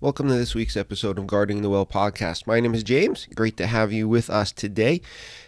[0.00, 2.46] Welcome to this week's episode of Guarding the Well podcast.
[2.46, 3.26] My name is James.
[3.34, 5.00] Great to have you with us today.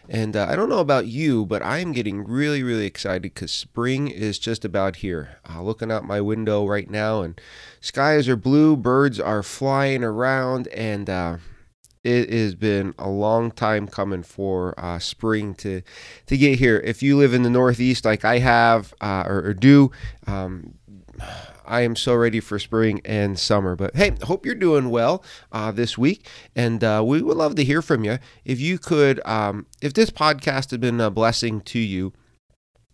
[0.08, 3.52] And uh, I don't know about you, but I am getting really, really excited because
[3.52, 5.36] spring is just about here.
[5.48, 7.40] Uh, looking out my window right now, and
[7.80, 11.36] skies are blue, birds are flying around, and uh,
[12.02, 15.82] it has been a long time coming for uh, spring to
[16.26, 16.78] to get here.
[16.78, 19.92] If you live in the Northeast, like I have uh, or, or, do,
[20.26, 20.74] um,
[21.70, 23.76] I am so ready for spring and summer.
[23.76, 27.64] But hey, hope you're doing well uh, this week, and uh, we would love to
[27.64, 28.18] hear from you.
[28.44, 32.12] If you could, um, if this podcast has been a blessing to you,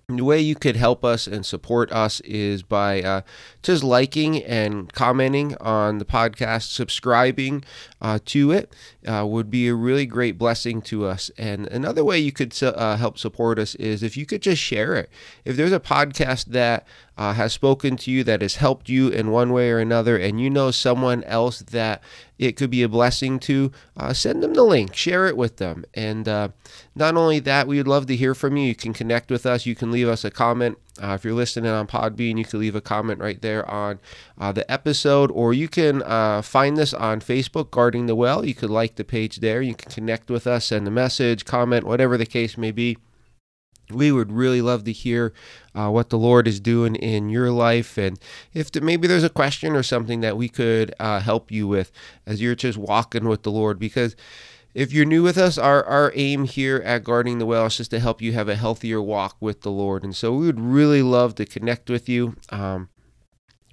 [0.09, 3.23] the way you could help us and support us is by uh,
[3.61, 7.65] just liking and commenting on the podcast, subscribing
[8.01, 8.73] uh, to it
[9.05, 11.33] uh, would be a really great blessing to us.
[11.37, 14.95] And another way you could uh, help support us is if you could just share
[14.95, 15.11] it.
[15.45, 19.31] If there's a podcast that uh, has spoken to you, that has helped you in
[19.31, 22.03] one way or another, and you know someone else that
[22.39, 25.85] it could be a blessing to, uh, send them the link, share it with them.
[25.95, 26.49] And uh,
[26.95, 28.67] not only that, we would love to hear from you.
[28.67, 30.79] You can connect with us, you can leave us a comment.
[31.03, 33.99] Uh, if you're listening on Podbean, you can leave a comment right there on
[34.39, 38.45] uh, the episode, or you can uh, find this on Facebook, Guarding the Well.
[38.45, 39.61] You could like the page there.
[39.61, 42.97] You can connect with us, send a message, comment, whatever the case may be
[43.91, 45.33] we would really love to hear
[45.75, 48.19] uh, what the Lord is doing in your life, and
[48.53, 51.93] if the, maybe there's a question or something that we could uh, help you with
[52.27, 53.79] as you're just walking with the Lord.
[53.79, 54.17] Because
[54.75, 57.91] if you're new with us, our, our aim here at Guarding the Well is just
[57.93, 61.03] to help you have a healthier walk with the Lord, and so we would really
[61.03, 62.37] love to connect with you.
[62.51, 62.89] Um,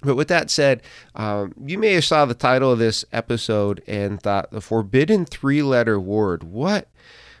[0.02, 0.82] but with that said,
[1.14, 5.98] um, you may have saw the title of this episode and thought the forbidden three-letter
[5.98, 6.44] word.
[6.44, 6.88] What?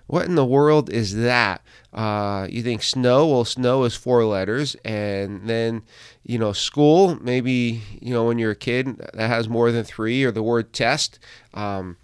[0.06, 1.62] What in the world is that?
[1.92, 3.26] Uh, you think snow?
[3.26, 4.76] Well, snow is four letters.
[4.84, 5.82] And then,
[6.22, 10.22] you know, school, maybe, you know, when you're a kid, that has more than three,
[10.24, 11.18] or the word test.
[11.54, 11.96] Um,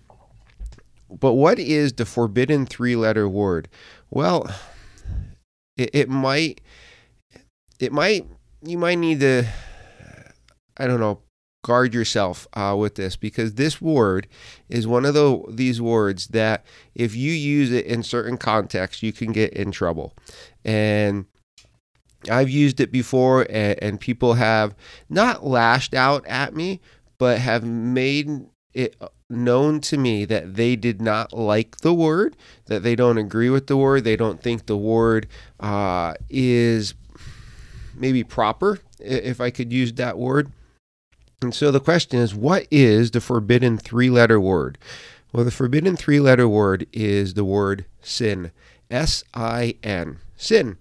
[1.10, 3.68] but what is the forbidden three letter word?
[4.10, 4.50] Well,
[5.76, 6.60] it, it might,
[7.78, 8.26] it might,
[8.62, 9.44] you might need to,
[10.76, 11.20] I don't know,
[11.62, 14.26] guard yourself uh, with this because this word
[14.68, 19.12] is one of the these words that if you use it in certain contexts you
[19.12, 20.14] can get in trouble.
[20.64, 21.26] And
[22.30, 24.74] i've used it before and, and people have
[25.08, 26.78] not lashed out at me
[27.16, 28.44] but have made
[28.74, 28.94] it
[29.30, 33.68] known to me that they did not like the word that they don't agree with
[33.68, 35.26] the word they don't think the word
[35.60, 36.94] uh, is
[37.94, 40.52] maybe proper if i could use that word
[41.42, 44.78] and so the question is what is the forbidden three letter word?
[45.32, 48.50] Well, the forbidden three letter word is the word sin.
[48.90, 50.18] S I N.
[50.36, 50.76] Sin.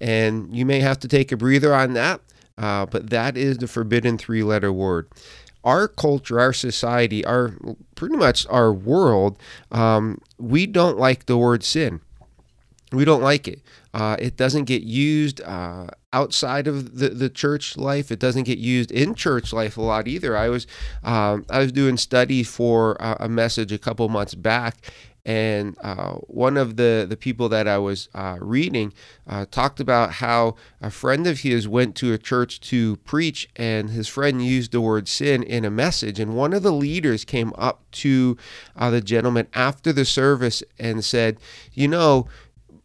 [0.00, 2.20] And you may have to take a breather on that,
[2.56, 5.08] uh, but that is the forbidden three letter word.
[5.64, 7.54] Our culture, our society, our
[7.94, 9.38] pretty much our world,
[9.70, 12.00] um, we don't like the word sin.
[12.92, 13.60] We don't like it.
[13.92, 18.10] Uh, it doesn't get used uh, outside of the, the church life.
[18.10, 20.36] It doesn't get used in church life a lot either.
[20.36, 20.66] I was
[21.02, 24.76] um, I was doing study for a, message a couple months back,
[25.24, 28.92] and uh, one of the, the people that I was uh, reading
[29.26, 33.90] uh, talked about how a friend of his went to a church to preach, and
[33.90, 36.18] his friend used the word sin in a message.
[36.18, 38.36] And one of the leaders came up to
[38.76, 41.38] uh, the gentleman after the service and said,
[41.72, 42.26] You know,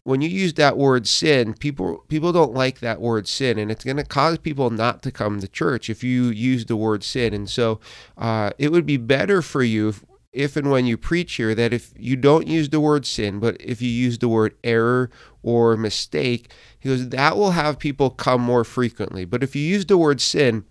[0.06, 3.84] when you use that word sin, people people don't like that word sin, and it's
[3.84, 7.34] going to cause people not to come to church if you use the word sin.
[7.34, 7.80] And so,
[8.16, 11.74] uh, it would be better for you if, if and when you preach here that
[11.74, 15.10] if you don't use the word sin, but if you use the word error
[15.42, 19.26] or mistake, he goes that will have people come more frequently.
[19.26, 20.66] But if you use the word sin,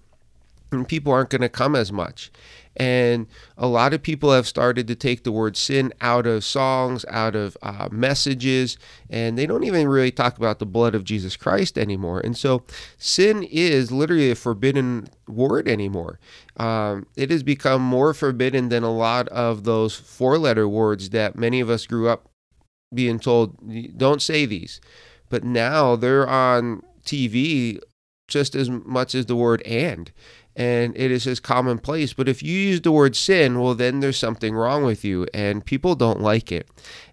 [0.87, 2.31] people aren't going to come as much.
[2.77, 3.27] And
[3.57, 7.37] a lot of people have started to take the word sin out of songs, out
[7.37, 8.77] of uh, messages,
[9.09, 12.21] and they don't even really talk about the blood of Jesus Christ anymore.
[12.21, 12.65] And so
[12.99, 16.19] sin is literally a forbidden word anymore.
[16.57, 21.37] Um, it has become more forbidden than a lot of those four letter words that
[21.37, 22.29] many of us grew up
[22.93, 23.57] being told,
[23.97, 24.81] don't say these.
[25.29, 27.81] But now they're on TV
[28.29, 30.13] just as much as the word and
[30.57, 32.13] and it is as commonplace.
[32.13, 35.65] But if you use the word sin, well, then there's something wrong with you, and
[35.65, 36.69] people don't like it.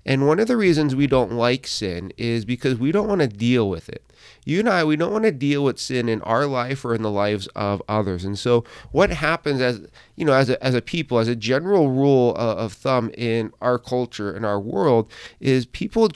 [0.05, 3.27] And one of the reasons we don't like sin is because we don't want to
[3.27, 4.05] deal with it.
[4.45, 7.01] You and I, we don't want to deal with sin in our life or in
[7.01, 8.23] the lives of others.
[8.23, 11.89] And so, what happens as you know, as a, as a people, as a general
[11.89, 16.09] rule of, thumb in our culture in our world, is people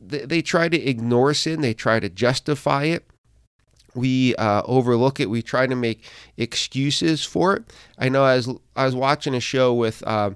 [0.00, 3.09] they try to ignore sin, they try to justify it
[3.94, 5.30] we uh, overlook it.
[5.30, 6.04] We try to make
[6.36, 7.64] excuses for it.
[7.98, 10.30] I know I was, I was watching a show with uh,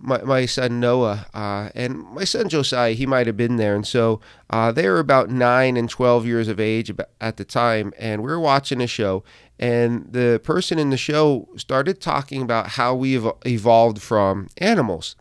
[0.00, 3.74] my, my son Noah uh, and my son Josiah, he might have been there.
[3.74, 4.20] And so
[4.50, 7.92] uh, they were about nine and 12 years of age at the time.
[7.98, 9.24] And we were watching a show.
[9.58, 15.16] And the person in the show started talking about how we've evolved from animals.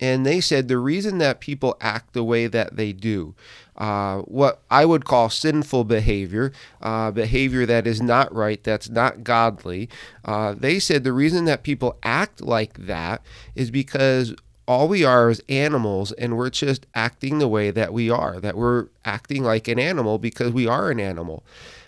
[0.00, 3.34] And they said the reason that people act the way that they do,
[3.76, 9.24] uh, what I would call sinful behavior, uh, behavior that is not right, that's not
[9.24, 9.88] godly,
[10.24, 13.22] uh, they said the reason that people act like that
[13.54, 14.34] is because
[14.66, 18.56] all we are is animals and we're just acting the way that we are, that
[18.56, 21.44] we're acting like an animal because we are an animal.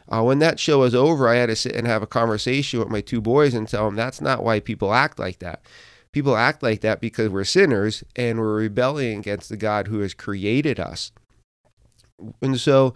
[0.08, 2.88] Uh, when that show was over, I had to sit and have a conversation with
[2.88, 5.62] my two boys and tell them that's not why people act like that.
[6.12, 10.14] People act like that because we're sinners and we're rebelling against the God who has
[10.14, 11.12] created us.
[12.40, 12.94] And so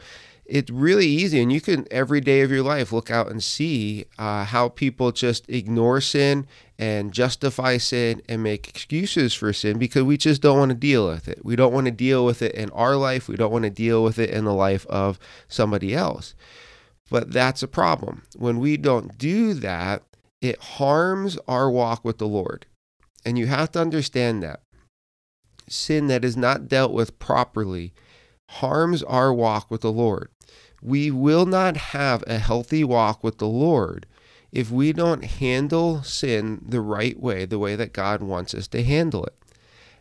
[0.51, 4.07] it's really easy, and you can every day of your life look out and see
[4.19, 6.47] uh, how people just ignore sin
[6.77, 11.07] and justify sin and make excuses for sin because we just don't want to deal
[11.07, 11.45] with it.
[11.45, 14.03] We don't want to deal with it in our life, we don't want to deal
[14.03, 16.35] with it in the life of somebody else.
[17.11, 18.23] But that's a problem.
[18.37, 20.03] When we don't do that,
[20.41, 22.67] it harms our walk with the Lord.
[23.25, 24.63] And you have to understand that.
[25.69, 27.93] Sin that is not dealt with properly
[28.55, 30.29] harms our walk with the Lord.
[30.83, 34.07] We will not have a healthy walk with the Lord
[34.53, 38.83] if we don't handle sin the right way, the way that God wants us to
[38.83, 39.35] handle it.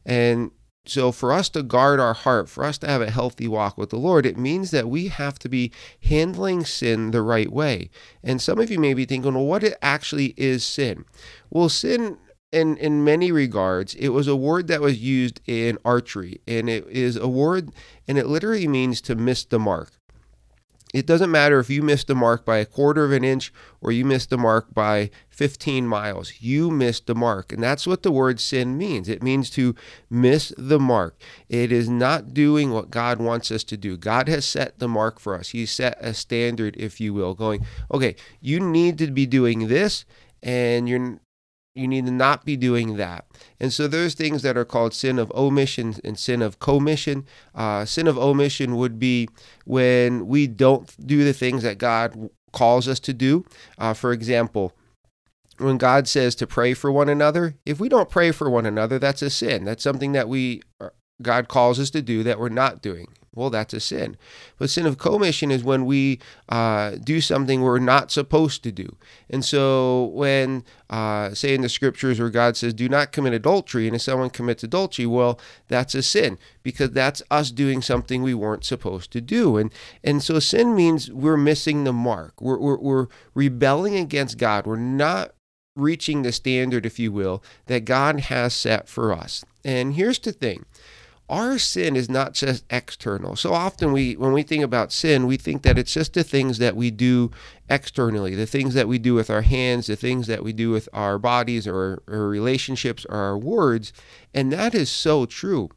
[0.05, 0.51] And
[0.85, 3.91] so, for us to guard our heart, for us to have a healthy walk with
[3.91, 5.71] the Lord, it means that we have to be
[6.03, 7.91] handling sin the right way.
[8.23, 11.05] And some of you may be thinking, well, what actually is sin?
[11.51, 12.17] Well, sin
[12.51, 16.87] in in many regards it was a word that was used in archery and it
[16.87, 17.69] is a word
[18.07, 19.99] and it literally means to miss the mark
[20.91, 23.91] it doesn't matter if you missed the mark by a quarter of an inch or
[23.91, 26.41] you missed the mark by 15 miles.
[26.41, 27.53] You missed the mark.
[27.53, 29.07] And that's what the word sin means.
[29.07, 29.75] It means to
[30.09, 31.21] miss the mark.
[31.47, 33.97] It is not doing what God wants us to do.
[33.97, 35.49] God has set the mark for us.
[35.49, 40.05] He set a standard, if you will, going, okay, you need to be doing this
[40.41, 41.19] and you're
[41.75, 43.25] you need to not be doing that.
[43.59, 47.25] And so there's things that are called sin of omission and sin of commission.
[47.53, 49.29] Uh, sin of omission would be
[49.65, 53.45] when we don't do the things that God calls us to do.
[53.77, 54.73] Uh, for example,
[55.57, 58.97] when God says to pray for one another, if we don't pray for one another,
[58.97, 59.65] that's a sin.
[59.65, 60.61] That's something that we
[61.21, 63.07] God calls us to do that we're not doing.
[63.35, 64.17] Well, that's a sin.
[64.57, 68.95] But sin of commission is when we uh, do something we're not supposed to do.
[69.29, 73.85] And so, when, uh, say in the scriptures where God says, do not commit adultery,
[73.85, 78.33] and if someone commits adultery, well, that's a sin because that's us doing something we
[78.33, 79.57] weren't supposed to do.
[79.57, 79.71] And,
[80.03, 84.77] and so, sin means we're missing the mark, we're, we're, we're rebelling against God, we're
[84.77, 85.33] not
[85.75, 89.45] reaching the standard, if you will, that God has set for us.
[89.63, 90.65] And here's the thing
[91.29, 93.35] our sin is not just external.
[93.35, 96.57] So often we when we think about sin, we think that it's just the things
[96.57, 97.31] that we do
[97.69, 100.89] externally, the things that we do with our hands, the things that we do with
[100.91, 103.93] our bodies or our relationships or our words,
[104.33, 105.69] and that is so true.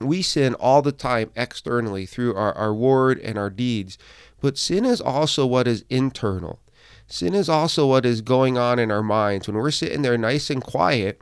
[0.00, 3.96] We sin all the time externally through our, our word and our deeds,
[4.40, 6.60] but sin is also what is internal.
[7.06, 9.46] Sin is also what is going on in our minds.
[9.46, 11.20] When we're sitting there nice and quiet,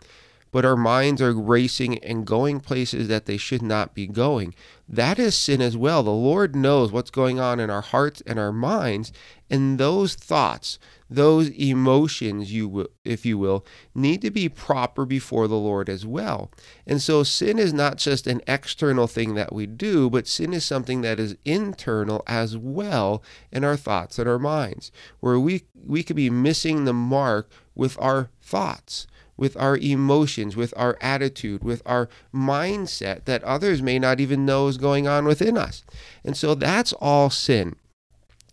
[0.53, 4.55] but our minds are racing and going places that they should not be going.
[4.87, 6.03] That is sin as well.
[6.03, 9.13] The Lord knows what's going on in our hearts and our minds,
[9.49, 10.79] and those thoughts,
[11.09, 16.05] those emotions, you will, if you will, need to be proper before the Lord as
[16.05, 16.51] well.
[16.87, 20.67] And so sin is not just an external thing that we do, but sin is
[20.67, 26.03] something that is internal as well in our thoughts and our minds, where we we
[26.03, 29.07] could be missing the mark with our thoughts
[29.43, 34.69] with our emotions, with our attitude, with our mindset that others may not even know
[34.69, 35.83] is going on within us.
[36.25, 37.75] And so that's all sin.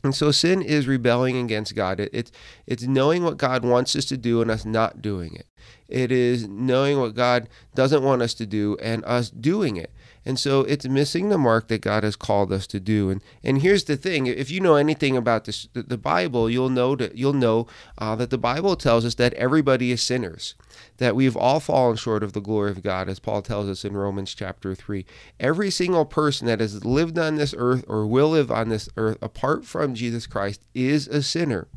[0.03, 1.99] And so sin is rebelling against God.
[1.99, 2.31] It, it's
[2.65, 5.45] it's knowing what God wants us to do and us not doing it.
[5.87, 9.91] It is knowing what God doesn't want us to do and us doing it.
[10.25, 13.09] And so it's missing the mark that God has called us to do.
[13.09, 16.69] And and here's the thing: if you know anything about this, the, the Bible, you'll
[16.69, 20.55] know that you'll know uh, that the Bible tells us that everybody is sinners,
[20.97, 23.95] that we've all fallen short of the glory of God, as Paul tells us in
[23.95, 25.05] Romans chapter three.
[25.39, 29.17] Every single person that has lived on this earth or will live on this earth
[29.21, 31.67] apart from Jesus Christ is a sinner.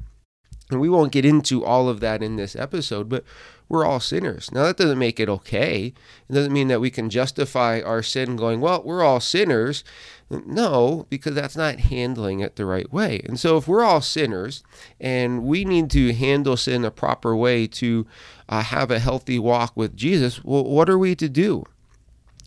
[0.70, 3.24] And we won't get into all of that in this episode, but
[3.72, 4.52] we're all sinners.
[4.52, 5.94] Now, that doesn't make it okay.
[6.28, 9.82] It doesn't mean that we can justify our sin going, well, we're all sinners.
[10.28, 13.22] No, because that's not handling it the right way.
[13.24, 14.62] And so, if we're all sinners
[15.00, 18.06] and we need to handle sin a proper way to
[18.46, 21.64] uh, have a healthy walk with Jesus, well, what are we to do?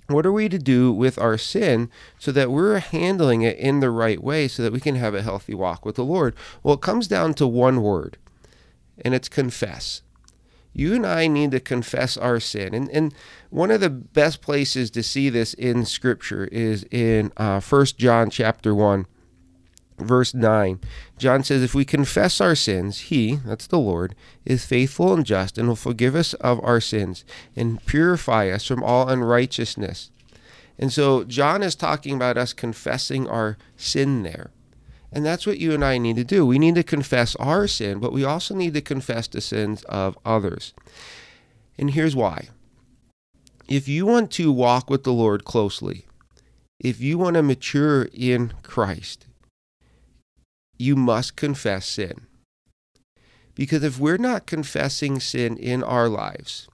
[0.08, 1.90] What are we to do with our sin
[2.20, 5.24] so that we're handling it in the right way so that we can have a
[5.24, 6.36] healthy walk with the Lord?
[6.62, 8.18] Well, it comes down to one word,
[9.04, 10.04] and it's confess.
[10.76, 12.74] You and I need to confess our sin.
[12.76, 13.14] And, and
[13.50, 18.30] one of the best places to see this in Scripture is in uh, 1 John
[18.30, 19.08] chapter 1
[19.98, 20.80] verse 9,
[21.18, 25.58] John says, If we confess our sins, he, that's the Lord, is faithful and just
[25.58, 27.24] and will forgive us of our sins
[27.56, 30.12] and purify us from all unrighteousness.
[30.78, 34.52] And so John is talking about us confessing our sin there.
[35.12, 36.46] And that's what you and I need to do.
[36.46, 40.18] We need to confess our sin, but we also need to confess the sins of
[40.26, 40.74] others.
[41.78, 42.50] And here's why.
[43.68, 46.06] If you want to walk with the Lord closely,
[46.80, 49.26] if you want to mature in Christ,
[50.78, 52.28] you must confess sin.
[53.56, 56.68] Because if we're not confessing sin in our lives,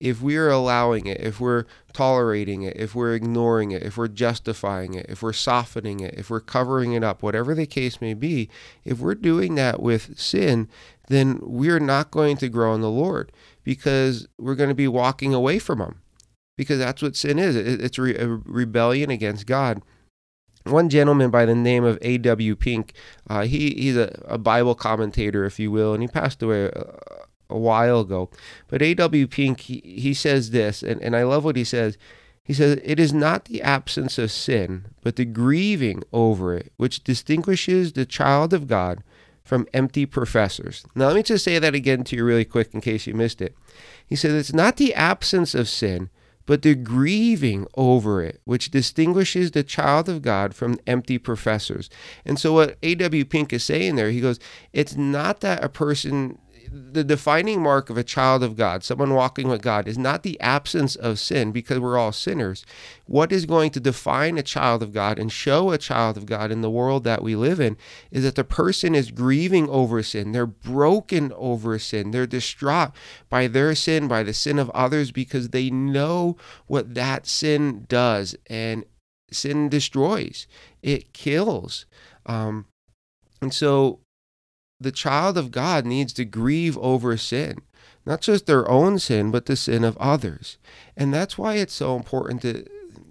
[0.00, 4.94] if we're allowing it, if we're tolerating it, if we're ignoring it, if we're justifying
[4.94, 8.48] it, if we're softening it, if we're covering it up, whatever the case may be,
[8.84, 10.68] if we're doing that with sin,
[11.08, 13.32] then we're not going to grow in the Lord
[13.64, 16.02] because we're going to be walking away from Him.
[16.58, 19.82] Because that's what sin is it's a rebellion against God
[20.66, 22.56] one gentleman by the name of A.W.
[22.56, 22.92] Pink,
[23.28, 27.25] uh, he, he's a, a, Bible commentator, if you will, and he passed away a,
[27.48, 28.30] a while ago.
[28.68, 29.26] But A.W.
[29.26, 31.96] Pink, he, he says this, and, and I love what he says.
[32.42, 37.04] He says, It is not the absence of sin, but the grieving over it, which
[37.04, 39.02] distinguishes the child of God
[39.42, 40.84] from empty professors.
[40.94, 43.40] Now, let me just say that again to you really quick in case you missed
[43.40, 43.56] it.
[44.06, 46.10] He says, It's not the absence of sin,
[46.46, 51.90] but the grieving over it, which distinguishes the child of God from empty professors.
[52.24, 53.24] And so, what A.W.
[53.24, 54.38] Pink is saying there, he goes,
[54.72, 56.38] it's not that a person
[56.70, 60.40] the defining mark of a child of God, someone walking with God, is not the
[60.40, 62.64] absence of sin because we're all sinners.
[63.06, 66.50] What is going to define a child of God and show a child of God
[66.50, 67.76] in the world that we live in
[68.10, 70.32] is that the person is grieving over sin.
[70.32, 72.10] They're broken over sin.
[72.10, 72.92] They're distraught
[73.28, 78.36] by their sin, by the sin of others, because they know what that sin does.
[78.48, 78.84] And
[79.30, 80.46] sin destroys,
[80.82, 81.86] it kills.
[82.26, 82.66] Um,
[83.40, 84.00] and so
[84.80, 87.58] the child of God needs to grieve over sin,
[88.04, 90.58] not just their own sin, but the sin of others.
[90.96, 92.66] And that's why it's so important to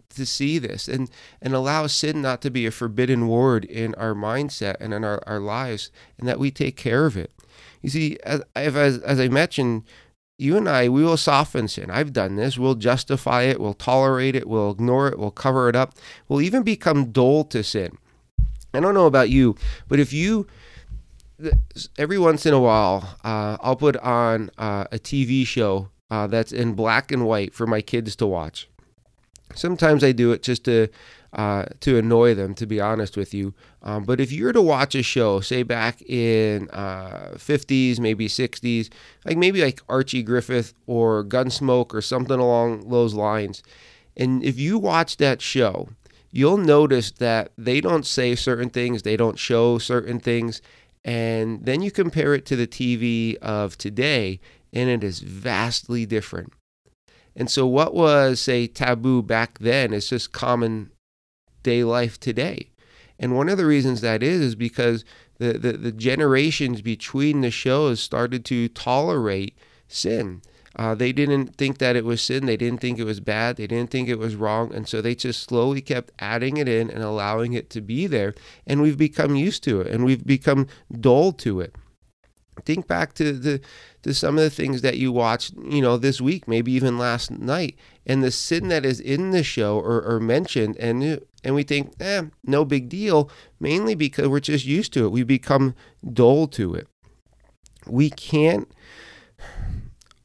[0.09, 1.09] to see this and
[1.41, 5.21] and allow sin not to be a forbidden word in our mindset and in our,
[5.27, 7.31] our lives and that we take care of it.
[7.81, 9.83] You see, as, as, as I mentioned,
[10.37, 11.91] you and I, we will soften sin.
[11.91, 12.57] I've done this.
[12.57, 13.59] We'll justify it.
[13.59, 14.47] We'll tolerate it.
[14.47, 15.19] We'll ignore it.
[15.19, 15.93] We'll cover it up.
[16.27, 17.97] We'll even become dull to sin.
[18.73, 19.55] I don't know about you,
[19.87, 20.47] but if you
[21.97, 26.51] every once in a while, uh, I'll put on uh, a TV show uh, that's
[26.51, 28.69] in black and white for my kids to watch.
[29.53, 30.87] Sometimes I do it just to
[31.33, 33.53] uh, to annoy them, to be honest with you.
[33.83, 38.29] Um, but if you were to watch a show, say back in 50s, uh, maybe
[38.29, 38.89] 60s,
[39.25, 43.63] like maybe like Andy Griffith or Gunsmoke or something along those lines,
[44.15, 45.89] and if you watch that show,
[46.31, 50.61] you'll notice that they don't say certain things, they don't show certain things,
[51.05, 54.39] and then you compare it to the TV of today,
[54.73, 56.51] and it is vastly different.
[57.35, 60.89] And so, what was, say, taboo back then is just common
[61.61, 62.71] day life today.
[63.19, 65.05] And one of the reasons that is, is because
[65.37, 69.55] the, the, the generations between the shows started to tolerate
[69.87, 70.41] sin.
[70.75, 72.45] Uh, they didn't think that it was sin.
[72.45, 73.55] They didn't think it was bad.
[73.55, 74.73] They didn't think it was wrong.
[74.73, 78.33] And so they just slowly kept adding it in and allowing it to be there.
[78.67, 80.67] And we've become used to it and we've become
[80.99, 81.75] dull to it.
[82.65, 83.61] Think back to the
[84.03, 87.29] to some of the things that you watched, you know, this week, maybe even last
[87.29, 91.63] night, and the sin that is in the show or, or mentioned, and and we
[91.63, 93.29] think, eh, no big deal,
[93.59, 95.11] mainly because we're just used to it.
[95.11, 95.75] We become
[96.13, 96.87] dull to it.
[97.87, 98.69] We can't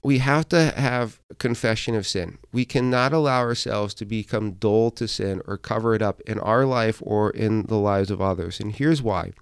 [0.02, 2.38] we have to have confession of sin.
[2.52, 6.64] We cannot allow ourselves to become dull to sin or cover it up in our
[6.64, 8.60] life or in the lives of others.
[8.60, 9.32] And here's why.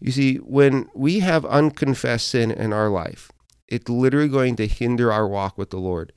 [0.00, 3.30] You see, when we have unconfessed sin in our life,
[3.66, 6.12] it's literally going to hinder our walk with the Lord.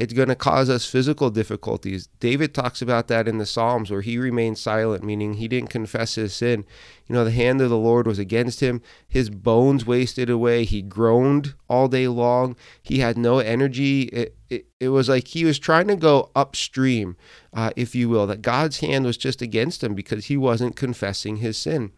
[0.00, 2.08] It's going to cause us physical difficulties.
[2.20, 6.14] David talks about that in the Psalms where he remained silent, meaning he didn't confess
[6.14, 6.64] his sin.
[7.06, 8.80] You know, the hand of the Lord was against him.
[9.06, 10.64] His bones wasted away.
[10.64, 12.56] He groaned all day long.
[12.82, 14.04] He had no energy.
[14.04, 17.18] It, it, it was like he was trying to go upstream,
[17.52, 21.36] uh, if you will, that God's hand was just against him because he wasn't confessing
[21.36, 21.92] his sin.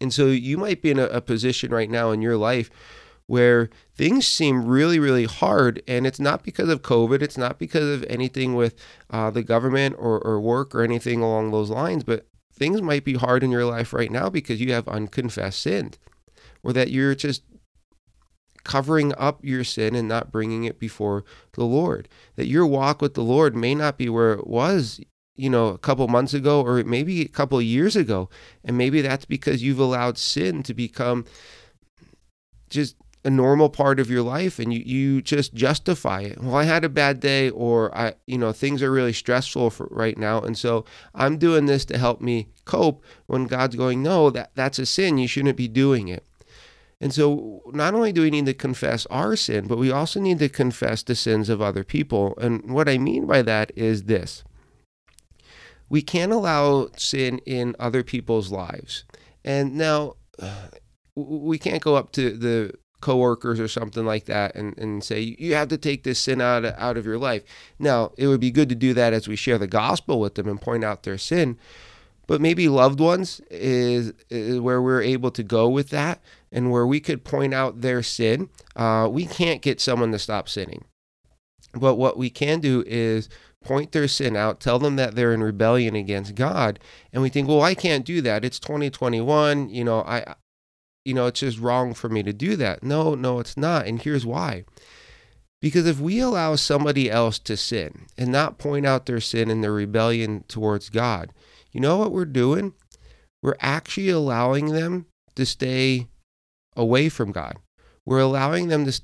[0.00, 2.70] And so you might be in a, a position right now in your life
[3.28, 5.82] where things seem really, really hard.
[5.86, 8.74] And it's not because of COVID, it's not because of anything with
[9.10, 13.14] uh, the government or, or work or anything along those lines, but things might be
[13.14, 15.92] hard in your life right now because you have unconfessed sin
[16.62, 17.42] or that you're just
[18.64, 22.08] covering up your sin and not bringing it before the Lord.
[22.36, 25.00] That your walk with the Lord may not be where it was,
[25.36, 28.30] you know, a couple months ago or maybe a couple years ago.
[28.64, 31.26] And maybe that's because you've allowed sin to become
[32.70, 32.96] just
[33.28, 36.42] a normal part of your life and you, you just justify it.
[36.42, 39.86] Well, I had a bad day or I you know things are really stressful for
[39.90, 44.30] right now and so I'm doing this to help me cope when God's going, "No,
[44.30, 45.18] that that's a sin.
[45.18, 46.24] You shouldn't be doing it."
[47.02, 50.38] And so not only do we need to confess our sin, but we also need
[50.38, 52.34] to confess the sins of other people.
[52.40, 54.42] And what I mean by that is this.
[55.90, 59.04] We can't allow sin in other people's lives.
[59.44, 60.14] And now
[61.14, 65.54] we can't go up to the coworkers or something like that and, and say you
[65.54, 67.42] have to take this sin out of, out of your life
[67.78, 70.48] now it would be good to do that as we share the gospel with them
[70.48, 71.56] and point out their sin
[72.26, 76.20] but maybe loved ones is, is where we're able to go with that
[76.52, 80.48] and where we could point out their sin uh, we can't get someone to stop
[80.48, 80.84] sinning
[81.74, 83.28] but what we can do is
[83.62, 86.78] point their sin out, tell them that they're in rebellion against God,
[87.12, 88.44] and we think, well, I can't do that.
[88.44, 89.68] It's 2021.
[89.68, 90.34] You know, I
[91.04, 92.82] you know, it's just wrong for me to do that.
[92.82, 93.86] No, no, it's not.
[93.86, 94.64] And here's why.
[95.60, 99.62] Because if we allow somebody else to sin and not point out their sin and
[99.62, 101.32] their rebellion towards God,
[101.72, 102.74] you know what we're doing?
[103.42, 106.08] We're actually allowing them to stay
[106.76, 107.56] away from God.
[108.06, 109.00] We're allowing them to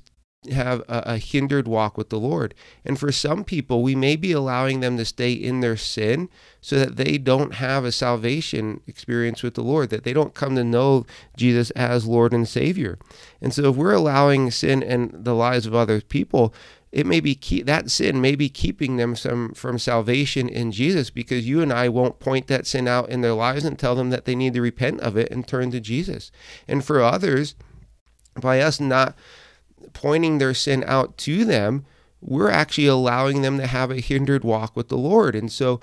[0.51, 2.53] have a, a, hindered walk with the Lord.
[2.83, 6.29] And for some people, we may be allowing them to stay in their sin
[6.61, 10.55] so that they don't have a salvation experience with the Lord, that they don't come
[10.55, 11.05] to know
[11.37, 12.97] Jesus as Lord and Savior.
[13.41, 16.53] And so if we're allowing sin and the lives of other people,
[16.91, 21.09] it may be keep, that sin may be keeping them some from salvation in Jesus
[21.09, 24.11] because you and I won't point that sin out in their lives and tell them
[24.11, 26.31] that they need to repent of it and turn to Jesus.
[26.69, 27.55] And for others,
[28.39, 29.13] by us not
[29.93, 31.85] pointing their sin out to them,
[32.21, 35.35] we're actually allowing them to have a hindered walk with the Lord.
[35.35, 35.79] And so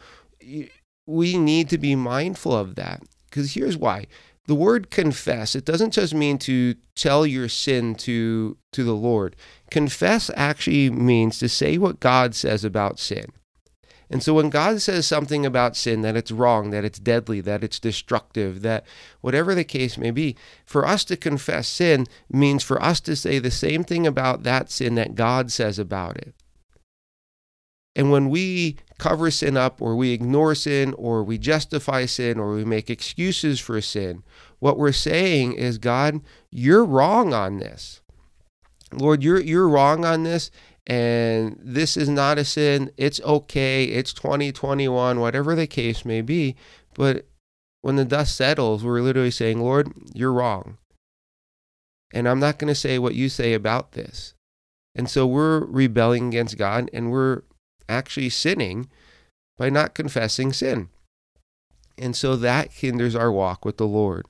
[1.06, 4.06] we need to be mindful of that because here's why.
[4.46, 9.36] The word confess, it doesn't just mean to tell your sin to to the Lord.
[9.70, 13.26] Confess actually means to say what God says about sin.
[14.12, 17.64] And so when God says something about sin, that it's wrong, that it's deadly, that
[17.64, 18.84] it's destructive, that
[19.22, 23.38] whatever the case may be, for us to confess sin means for us to say
[23.38, 26.34] the same thing about that sin that God says about it.
[27.96, 32.52] And when we cover sin up, or we ignore sin, or we justify sin, or
[32.52, 34.24] we make excuses for sin,
[34.58, 36.20] what we're saying is, God,
[36.50, 38.02] you're wrong on this.
[38.92, 40.50] Lord, you're, you're wrong on this,
[40.86, 42.90] and this is not a sin.
[42.96, 43.84] It's okay.
[43.84, 46.56] It's 2021, whatever the case may be.
[46.94, 47.26] But
[47.82, 50.78] when the dust settles, we're literally saying, Lord, you're wrong.
[52.12, 54.34] And I'm not going to say what you say about this.
[54.94, 57.42] And so we're rebelling against God and we're
[57.88, 58.88] actually sinning
[59.56, 60.88] by not confessing sin.
[61.96, 64.26] And so that hinders our walk with the Lord.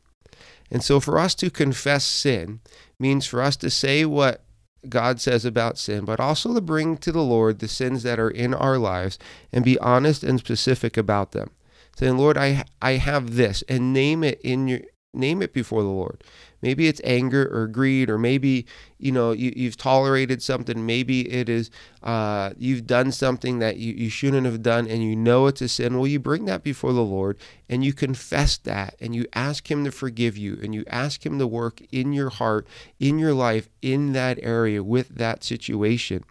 [0.71, 2.61] And so for us to confess sin
[2.99, 4.45] means for us to say what
[4.89, 8.31] God says about sin, but also to bring to the Lord the sins that are
[8.31, 9.19] in our lives
[9.53, 11.51] and be honest and specific about them.
[11.97, 14.81] Saying, Lord, I I have this, and name it in your
[15.15, 16.25] name it before the Lord.
[16.63, 18.67] Maybe it's anger or greed, or maybe
[18.99, 20.87] you know you, you've tolerated something.
[20.87, 21.71] Maybe it is
[22.03, 25.69] uh, you've done something that you, you shouldn't have done, and you know it's a
[25.69, 25.99] sin.
[25.99, 27.37] Well, you bring that before the Lord,
[27.69, 31.39] and you confess that, and you ask Him to forgive you, and you ask Him
[31.41, 32.67] to work in your heart,
[33.01, 36.25] in your life, in that area with that situation.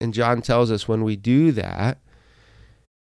[0.00, 1.98] And John tells us when we do that,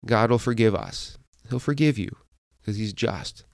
[0.06, 1.18] God will forgive us.
[1.50, 2.16] He'll forgive you
[2.60, 3.46] because He's just.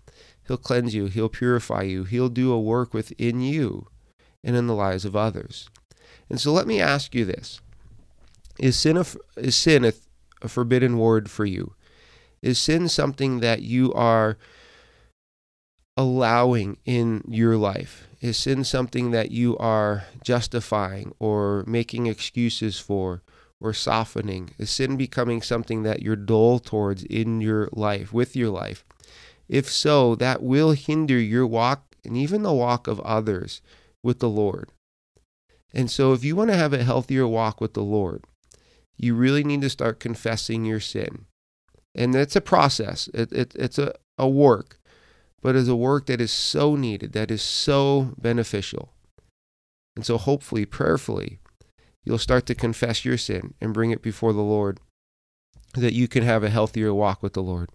[0.48, 3.88] He'll cleanse you, He'll purify you, He'll do a work within you
[4.44, 5.70] and in the lives of others.
[6.30, 7.62] And so let me ask you this
[8.60, 9.06] Is sin a,
[9.38, 9.94] is sin a,
[10.42, 11.74] a forbidden word for you?
[12.42, 14.38] Is sin something that you are
[15.98, 18.08] allowing in your life?
[18.22, 23.24] Is sin something that you are justifying or making excuses for
[23.60, 24.52] or softening?
[24.60, 28.86] Is sin becoming something that you're dull towards in your life, with your life?
[29.48, 33.62] If so, that will hinder your walk and even the walk of others
[34.04, 34.72] with the Lord.
[35.74, 38.24] And so, if you want to have a healthier walk with the Lord,
[38.98, 41.26] you really need to start confessing your sin.
[41.94, 44.80] And it's a process, it, it, it's a, a work,
[45.42, 48.94] but it's a work that is so needed, that is so beneficial.
[49.96, 51.40] And so, hopefully, prayerfully,
[52.06, 54.80] you'll start to confess your sin and bring it before the Lord
[55.74, 57.70] that you can have a healthier walk with the Lord.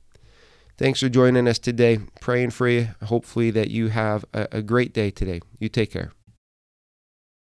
[0.80, 1.98] Thanks for joining us today.
[2.22, 2.88] Praying for you.
[3.04, 5.42] Hopefully, that you have a, a great day today.
[5.58, 6.12] You take care.